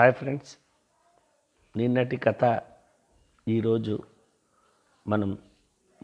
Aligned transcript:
Hi 0.00 0.12
friends. 0.12 0.58
నిన్నటి 1.76 2.16
కథ 2.16 2.60
ఈరోజు 3.48 4.02
మనం 5.06 5.38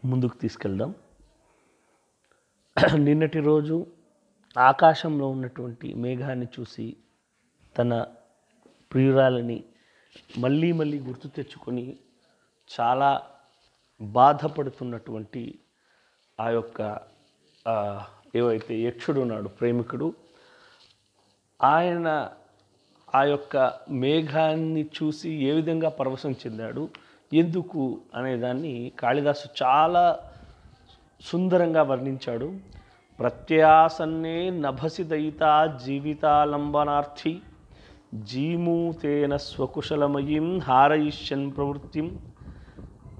ముందుకు 0.05 0.35
తీసుకెళ్దాం. 0.35 0.95
నిన్నటి 2.99 3.39
రోజు 3.39 3.87
ఆకాశంలో 4.57 5.27
ఉన్నటువంటి 5.27 5.93
మేఘాన్ని 5.93 6.47
చూసి 6.59 6.97
తన 7.77 8.05
ప్రియురాలని 8.93 9.63
మళ్ళీ 10.37 10.71
మళ్ళీ 10.71 10.99
గుర్తు 10.99 11.27
తెచ్చుకొని 11.27 11.99
చాలా 12.79 13.21
బాధపడుతున్నటువంటి 14.01 15.59
ఆ 16.39 16.49
యొక్క 16.49 16.99
ఏవైతే 18.35 18.79
యక్షుడు 18.79 19.19
ఉన్నాడు 19.19 19.47
ప్రేమికుడు 19.47 20.15
ఆయన 21.63 22.37
ఆ 23.15 23.23
యొక్క 23.23 23.73
మేఘాన్ని 23.89 24.83
చూసి 24.83 25.29
ఏ 25.29 25.51
విధంగా 25.51 25.89
పరవశం 25.89 26.31
చెందాడు 26.31 26.89
ఎందుకు 27.33 27.99
అనేదాన్ని 28.15 28.91
కాళిదాసు 28.99 29.63
చాలా 29.63 30.19
సుందరంగా 31.21 31.83
వర్ణించాడు. 31.83 32.51
ప్రత్యాసన్నే 33.19 34.49
నభసి 34.49 35.03
దయిత 35.03 35.73
జీవితాలంబనార్థి 35.85 37.39
జీమూతేన 38.15 39.35
స్వకుశలమయీం 39.35 40.59
హారయిష్యన్ 40.59 41.51
ప్రవృత్తిం 41.55 42.19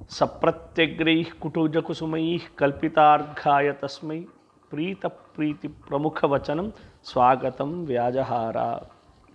సప్రత్యగ్రై 0.10 1.26
కుటుజకుసుమై 1.42 2.40
కల్పితార్ఘాయ 2.60 3.72
తస్మై 3.72 4.26
ప్రీత 4.72 5.08
ప్రీతి 5.08 5.68
ప్రముఖ 5.68 6.26
వచనం 6.26 6.72
స్వాగతం 7.06 7.86
వ్యాజహార. 7.86 8.80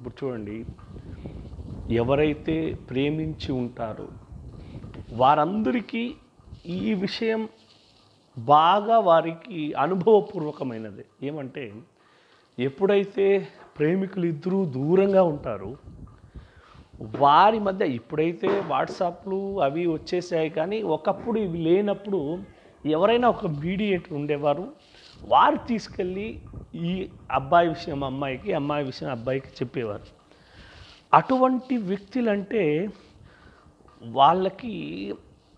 ఇప్పుడు 0.03 0.25
చూడండి. 0.25 0.55
ఎవరైతే 1.91 2.55
ప్రేమించి 2.91 3.51
ఉంటారో 3.53 4.07
వారందరికీ 5.13 6.03
ఈ 6.67 6.95
విషయం 6.95 7.43
బాగా 8.39 8.99
వారికి 8.99 9.75
అనుభవపూర్వకమైనది. 9.79 11.05
ఏమంటే 11.29 11.65
ఎప్పుడైతే 12.59 13.27
ప్రేమికులు 13.79 14.27
ఇద్దరూ 14.27 14.65
దూరంగా 14.79 15.23
ఉంటారో 15.23 15.71
వారి 17.19 17.59
మధ్య 17.59 17.87
ఇప్పుడైతే 17.99 18.51
వాట్సాప్లు 18.69 19.61
అవి 19.61 19.87
వచ్చేసాయి 19.87 20.51
కానీ 20.51 20.83
ఒకప్పుడు 20.97 21.39
ఇవి 21.39 21.59
లేనప్పుడు 21.59 22.23
ఎవరైనా 22.87 23.29
ఒక 23.29 23.47
మీడియేటర్ 23.47 24.13
ఉండేవారు. 24.13 24.67
వారు 25.25 25.57
తీసుకెళ్ళి 25.57 26.41
ఈ 26.75 27.11
అబ్బాయి 27.31 27.69
విషయం 27.69 28.05
అమ్మాయికి 28.05 28.53
అమ్మాయి 28.53 28.85
విషయం 28.85 29.11
అబ్బాయికి 29.11 29.49
చెప్పేవారు. 29.49 30.03
అటువంటి 31.15 31.77
వ్యక్తులంటే 31.77 32.89
వాళ్ళకి 34.03 35.15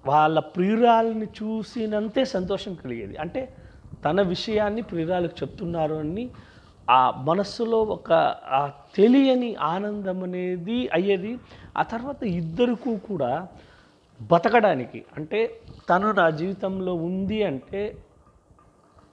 వాళ్ళ 0.06 0.38
ప్రియురాలని 0.38 1.24
చూసినంతే 1.24 2.24
సంతోషం 2.24 2.74
కలిగేది. 2.74 3.16
అంటే 3.16 3.56
తన 4.04 4.22
విషయాన్ని 4.22 4.82
ప్రియురాలకు 4.82 5.34
చెప్తున్నారు 5.42 5.94
అని 5.94 6.30
ఆ 6.90 7.10
మనస్సులో 7.10 7.82
ఒక 7.82 8.12
ఆ 8.46 8.72
తెలియని 8.94 9.54
ఆనందం 9.54 10.22
అనేది 10.22 10.90
అయ్యేది. 10.92 11.38
ఆ 11.76 11.82
తర్వాత 11.82 12.24
ఇద్దరికూ 12.24 12.96
కూడా 12.96 13.48
బతకడానికి 14.22 15.04
అంటే 15.16 15.60
తను 15.90 16.12
నా 16.12 16.30
జీవితంలో 16.30 16.94
ఉంది 16.94 17.42
అంటే 17.42 18.03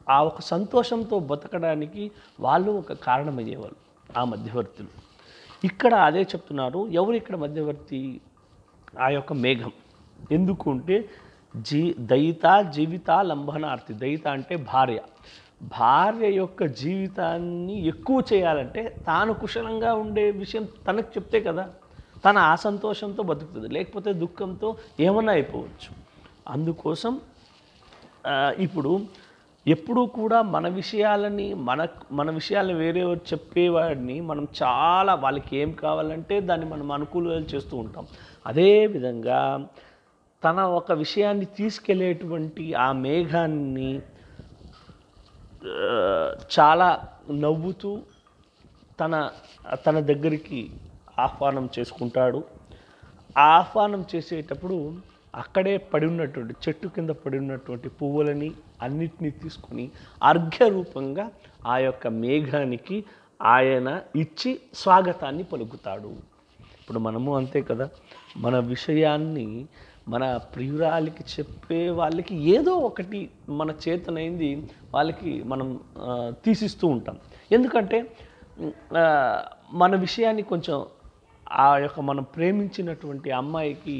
ఆ 0.09 0.23
ఒక 0.23 0.41
సంతోషంతో 0.41 1.19
బతకడానికి 1.19 2.11
వాళ్ళు 2.39 2.71
ఒక 2.71 2.93
కారణమయ్యేవాళ్ళు 2.93 3.79
ఆ 4.19 4.23
మధ్యవర్తులు. 4.23 4.87
ఇక్కడ 5.63 5.93
అదే 5.93 6.21
చెప్తున్నారు 6.21 6.87
ఎవరు 6.87 7.15
ఇక్కడ 7.15 7.35
మధ్యవర్తి? 7.35 8.21
ఆ 8.99 9.09
యొక్క 9.09 9.33
మేఘం. 9.33 9.71
ఎందుకు 10.31 10.71
అంటే 10.71 11.09
జీ 11.55 11.95
దయిత 11.99 12.65
జీవిత 12.69 13.11
లంబనార్థి 13.11 13.93
దయిత 13.93 14.27
అంటే 14.27 14.55
భార్య. 14.55 14.99
భార్య 15.79 16.31
యొక్క 16.31 16.63
జీవితాన్ని 16.65 17.85
ఎక్కువ 17.87 18.23
చేయాలంటే 18.33 18.97
తాను 19.07 19.33
కుశలంగా 19.33 19.93
ఉండే 19.93 20.31
విషయం 20.31 20.67
తనకు 20.87 21.11
చెప్తే 21.17 21.41
కదా 21.41 21.69
తన 22.25 22.37
ఆ 22.37 22.55
సంతోషంతో 22.55 23.23
బతుకుతుంది. 23.23 23.67
లేకపోతే 23.67 24.13
దుఃఖంతో 24.13 24.77
ఏమన్నా 24.99 25.33
అయిపోవచ్చు. 25.33 25.89
అందుకోసం 26.47 27.21
ఇప్పుడు 28.57 29.01
ఎప్పుడూ 29.67 30.05
కూడా 30.05 30.41
మన 30.41 30.67
విషయాలని 30.67 31.53
మన 31.53 31.87
మన 32.11 32.31
విషయాలు 32.31 32.73
వేరే 32.73 33.01
చెప్పేవాడిని 33.01 34.21
మనం 34.21 34.47
చాలా 34.63 35.13
వాళ్ళకి 35.15 35.57
ఏం 35.57 35.71
కావాలంటే 35.71 36.39
దాన్ని 36.39 36.65
మనం 36.65 36.91
అనుకూలంగా 36.91 37.39
చేస్తూ 37.55 37.77
ఉంటాం. 37.77 38.05
అదేవిధంగా 38.47 39.67
తన 40.43 40.59
ఒక 40.61 40.91
విషయాన్ని 40.91 41.45
తీసుకెళ్ళేటువంటి 41.45 42.73
ఆ 42.73 42.91
మేఘాన్ని 42.91 43.91
చాలా 46.59 46.89
నవ్వుతూ 47.31 48.01
తన 48.99 49.29
తన 49.87 49.99
దగ్గరికి 49.99 50.69
ఆహ్వానం 51.19 51.69
చేసుకుంటాడు. 51.79 52.43
ఆ 53.37 53.45
ఆహ్వానం 53.57 54.05
చేసేటప్పుడు 54.15 54.77
అక్కడే 55.35 55.77
పడి 55.77 56.05
ఉన్నటువంటి 56.05 56.53
చెట్టు 56.67 56.87
కింద 56.87 57.09
పడి 57.09 57.37
ఉన్నటువంటి 57.37 57.89
పువ్వులని 57.89 58.51
అన్నిటినీ 58.85 59.29
తీసుకొని 59.41 59.85
అర్ఘ్యరూపంగా 60.29 61.25
ఆ 61.73 61.75
యొక్క 61.87 62.07
మేఘానికి 62.23 62.97
ఆయన 63.53 63.89
ఇచ్చి 64.15 64.51
స్వాగతాన్ని 64.81 65.43
పలుకుతాడు. 65.51 66.11
ఇప్పుడు 66.79 66.99
మనము 67.07 67.31
అంతే 67.39 67.59
కదా 67.69 67.85
మన 68.45 68.55
విషయాన్ని 68.73 69.47
మన 70.11 70.23
ప్రియురాలికి 70.53 71.23
చెప్పే 71.33 71.81
వాళ్ళకి 71.99 72.35
ఏదో 72.55 72.73
ఒకటి 72.87 73.19
మన 73.59 73.69
చేతనైంది 73.83 74.49
వాళ్ళకి 74.93 75.31
మనం 75.51 75.67
తీసిస్తూ 76.45 76.85
ఉంటాం. 76.95 77.17
ఎందుకంటే 77.51 77.99
మన 79.81 79.91
విషయాన్ని 80.05 80.43
కొంచెం 80.51 80.77
ఆ 81.65 81.67
యొక్క 81.83 81.99
మనం 82.09 82.23
ప్రేమించినటువంటి 82.35 83.29
అమ్మాయికి 83.41 83.95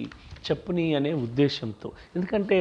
చెప్పని 0.47 0.85
అనే 0.99 1.11
ఉద్దేశంతో. 1.25 1.89
ఎందుకంటే 2.15 2.59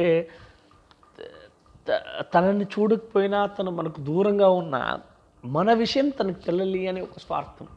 తనని 2.33 2.63
చూడకపోయినా 2.63 3.45
తను 3.45 3.71
మనకు 3.71 4.01
దూరంగా 4.01 4.49
ఉన్న 4.49 4.99
మన 5.45 5.73
విషయం 5.73 6.09
తనకు 6.09 6.39
తెల్లలి 6.39 6.87
అనే 6.87 7.01
ఒక 7.01 7.17
స్వార్థం. 7.17 7.67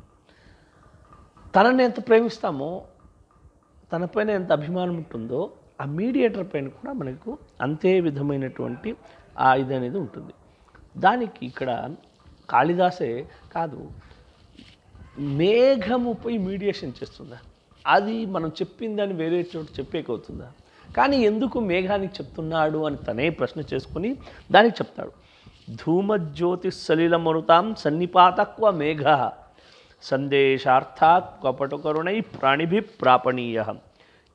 తనని 1.57 1.85
ఎంత 1.85 2.09
ప్రేమిస్తామో 2.09 2.85
తనపైన 3.93 4.31
ఎంత 4.31 4.53
అభిమానం 4.53 4.97
ఉంటుందో 4.97 5.53
ఆ 5.81 5.85
మీడియేటర్ 5.85 6.47
పైన 6.55 6.69
కూడా 6.69 6.93
మనకు 6.93 7.39
అంతే 7.61 8.01
విధమైనటువంటి 8.01 8.97
ఆ 9.39 9.55
ఇది 9.55 9.75
అనేది 9.75 9.99
ఉంటుంది. 9.99 10.33
దానికి 10.97 11.47
ఇక్కడ 11.47 11.95
కాళిదాసే 12.51 13.29
కాదు 13.55 13.91
మేఘముపై 15.19 16.39
మీడియేషన్ 16.39 16.93
చేస్తుందా? 17.03 17.39
అది 17.87 18.27
మనం 18.27 18.49
చెప్పిందని 18.49 19.13
వేరే 19.13 19.47
చోటు 19.57 19.81
చెప్పేకవుతుందా? 19.81 20.53
కానీ 20.97 21.17
ఎందుకు 21.31 21.59
మేఘానికి 21.71 22.15
చెప్తున్నాడు 22.15 22.81
అని 22.87 22.99
తనే 23.07 23.27
ప్రశ్న 23.39 23.61
చేసుకుని 23.73 24.11
దానికి 24.51 24.77
చెప్తాడు. 24.81 25.13
ధూమజ్యోతి 25.71 26.71
సలిలమరుతాం 26.71 27.75
సన్నిపాతక్వ 27.75 28.71
మేఘ 28.71 29.05
సందేశార్థాత్ 30.03 31.31
కపటకరుణై 31.45 32.21
ప్రాణిభి 32.21 32.81
ప్రాపణీయ 32.81 33.59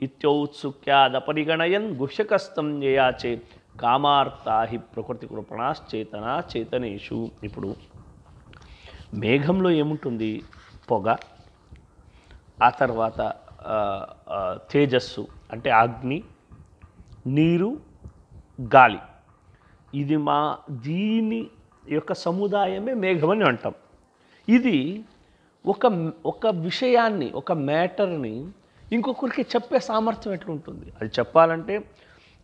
ఇత్యౌత్సుక్యాదపరిగణయన్ 0.01 1.87
గుహ్యకస్తం 2.01 2.67
యయాచే 2.83 3.31
కామార్తా 3.81 4.55
హి 4.63 4.77
ప్రకృతి 4.77 5.27
కృపణాశ్చేతనా 5.27 6.33
చేతనేషు. 6.51 7.19
ఇప్పుడు 7.43 7.69
మేఘంలో 9.13 9.69
ఏముంటుంది? 9.81 10.31
పొగ 10.91 11.07
ఆ 12.63 12.69
తర్వాత 12.69 13.19
తేజస్సు 14.71 15.23
అంటే 15.51 15.69
అగ్ని 15.69 16.17
నీరు 17.37 17.69
గాలి. 18.75 18.99
ఇది 19.93 20.17
మా 20.17 20.57
దీని 20.71 21.41
యొక్క 21.89 22.13
సముదాయమే 22.13 22.93
మేఘమని 22.93 23.43
అంటాం. 23.43 23.73
ఇది 24.49 24.77
ఒక 25.65 25.85
ఒక 26.25 26.47
విషయాన్ని 26.47 27.31
ఒక 27.31 27.51
మ్యాటర్ని 27.51 28.35
ఇంకొకరికి 28.91 29.41
చెప్పే 29.41 29.79
సామర్థ్యం 29.79 30.33
ఎట్లుంటుంది? 30.33 30.93
అది 31.01 31.11
చెప్పాలంటే 31.19 31.75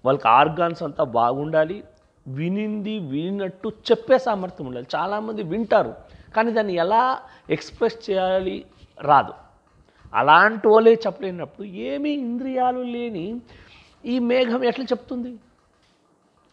వాళ్ళకి 0.05 0.27
ఆర్గాన్స్ 0.27 0.83
అంతా 0.83 1.03
బాగుండాలి 1.03 1.83
వినింది 2.27 2.99
వినినట్టు 2.99 3.67
చెప్పే 3.91 4.17
సామర్థ్యం 4.17 4.67
ఉండాలి. 4.67 4.87
చాలామంది 4.95 5.43
వింటారు 5.43 5.93
కానీ 6.35 6.51
దాన్ని 6.51 6.73
ఎలా 6.73 7.03
ఎక్స్ప్రెస్ 7.49 7.97
చేయాలి 8.09 8.65
రాదు. 9.01 9.33
అలాంటి 10.13 10.67
వాళ్ళే 10.67 10.93
చెప్పలేనప్పుడు 11.05 11.67
ఏమీ 11.67 12.09
ఇంద్రియాలు 12.09 12.81
లేని 12.95 13.25
ఈ 14.05 14.19
మేఘం 14.19 14.63
ఎట్లా 14.63 14.85
చెప్తుంది? 14.85 15.35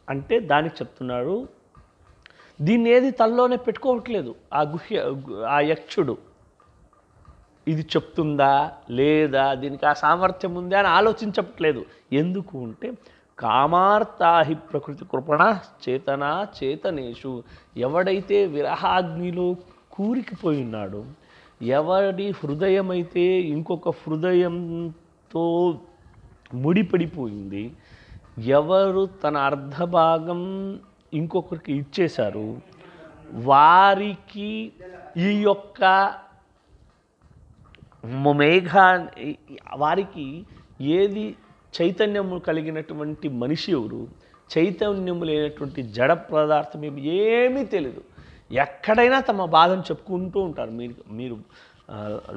అంటే 0.09 0.41
దానికి 0.41 0.75
చెప్తున్నాడు 0.75 1.49
దీన్ని 2.61 2.91
ఏది 2.91 3.11
తల్లోనే 3.11 3.57
పెట్టుకోవట్లేదు. 3.57 4.35
ఆ 4.53 4.63
గుహ్య 4.63 5.15
ఆ 5.49 5.61
యక్షుడు. 5.61 6.19
ఇది 7.69 7.83
చెప్తుందా 7.83 8.73
లేదా? 8.91 9.55
దీనికి 9.55 9.87
ఆ 9.87 9.93
సామర్థ్యం 9.93 10.55
ఉందా 10.55 10.79
అని 10.79 10.89
ఆలోచించట్లేదు. 10.89 11.85
ఎందుకు 12.13 12.59
అంటే 12.59 12.93
కామార్తాహి 13.39 14.55
ప్రకృతి 14.55 15.05
కృపణ 15.05 15.59
చేతన 15.89 16.47
చేతనేషు. 16.59 17.43
ఎవడైతే 17.77 18.47
విరహాగ్నిలో 18.47 19.57
కూరికిపోయున్నాడో 19.93 21.05
ఎవడి 21.63 22.31
హృదయం 22.31 22.91
అయితే 22.91 23.21
ఇంకొక 23.55 23.89
హృదయంతో 23.89 25.45
ముడిపడిపోయింది. 26.55 27.73
ఎవరు 28.39 29.07
తన 29.07 29.37
అర్ధభాగం 29.37 30.43
ఇంకొకరికి 31.15 31.73
ఇచ్చేశారు 31.73 32.61
వారికి 33.35 34.73
ఈ 35.17 35.43
యొక్క 35.43 35.85
మేఘ 38.05 38.33
మేఘా 38.37 39.07
వారికి 39.77 40.47
ఏది 40.81 41.37
చైతన్యము 41.75 42.39
కలిగినటువంటి 42.39 43.29
మనిషి 43.29 43.73
ఎవరు 43.73 44.09
చైతన్యము 44.59 45.25
లేనటువంటి 45.25 45.83
జడ 45.83 46.13
పదార్థం 46.13 46.85
ఏమీ 46.99 47.65
తెలియదు 47.65 48.03
ఎక్కడైనా 48.53 49.21
తమ 49.21 49.45
బాధను 49.45 49.81
చెప్పుకుంటూ 49.81 50.41
ఉంటారు. 50.41 50.71
మీరు 50.71 50.95
మీరు 51.13 51.37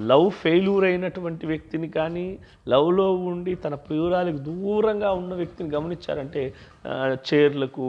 లవ్ 0.09 0.27
ఫెయిల్యూర్ 0.41 0.85
అయినటువంటి 0.85 1.45
వ్యక్తిని 1.47 1.87
కానీ 1.89 2.25
లవ్లో 2.69 3.07
ఉండి 3.29 3.55
తన 3.55 3.75
ప్రియురాలకు 3.85 4.39
దూరంగా 4.49 5.11
ఉన్న 5.11 5.33
వ్యక్తిని 5.33 5.69
గమనించారంటే 5.69 6.43
చీర్లకు 7.27 7.87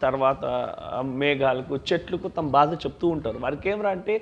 తర్వాత 0.00 0.44
మేఘాలకు 1.20 1.74
చెట్లకు 1.88 2.28
తమ 2.28 2.48
బాధ 2.50 2.72
చెప్తూ 2.84 3.06
ఉంటారు. 3.08 3.38
వారికి 3.38 3.68
ఏమరా 3.70 3.90
అంటే 3.90 4.14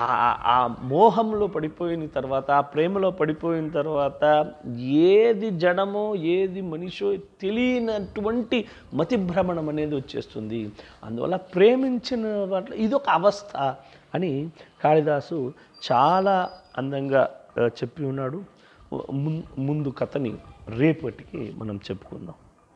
ఆ- 0.00 0.36
ఆ 0.44 0.76
మోహంలో 0.82 1.46
పడిపోయిన 1.46 2.06
తర్వాత 2.06 2.50
ఆ 2.50 2.60
ప్రేమలో 2.60 3.10
పడిపోయిన 3.10 3.68
తర్వాత 3.68 4.52
ఏది 4.78 5.50
జడమో 5.50 6.14
ఏది 6.14 6.60
మనిషో 6.60 7.16
తెలియనటువంటి 7.16 8.64
మతిభ్రమణం 8.94 9.68
అనేది 9.68 9.94
వచ్చేస్తుంది. 9.94 10.72
అందువల్ల 11.04 11.36
ప్రేమించిన 11.36 12.44
వాటిలో 12.44 12.76
ఇదొక 12.76 13.08
అవస్థ 13.08 13.74
అని 14.14 14.48
కాళిదాసు 14.84 15.52
చాలా 15.92 16.50
అందంగా 16.78 17.30
చెప్పి 17.60 18.04
ఉన్నాడు. 18.04 18.42
ముందు 19.58 19.88
కథని 19.88 20.34
రేపటికి 20.68 21.52
మనం 21.56 21.76
చెప్పుకుందాం. 21.76 22.34